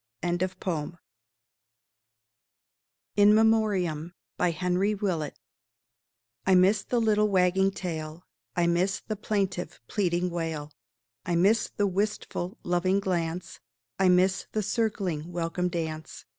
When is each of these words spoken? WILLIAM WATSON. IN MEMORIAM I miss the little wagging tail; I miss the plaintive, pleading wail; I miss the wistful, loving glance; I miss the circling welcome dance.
WILLIAM 0.23 0.39
WATSON. 0.41 0.97
IN 3.17 3.35
MEMORIAM 3.35 4.13
I 4.39 5.31
miss 6.55 6.83
the 6.83 6.99
little 6.99 7.27
wagging 7.27 7.69
tail; 7.69 8.23
I 8.55 8.65
miss 8.65 8.99
the 9.07 9.15
plaintive, 9.15 9.79
pleading 9.87 10.31
wail; 10.31 10.71
I 11.23 11.35
miss 11.35 11.69
the 11.69 11.85
wistful, 11.85 12.57
loving 12.63 12.99
glance; 12.99 13.59
I 13.99 14.09
miss 14.09 14.47
the 14.51 14.63
circling 14.63 15.31
welcome 15.31 15.69
dance. 15.69 16.25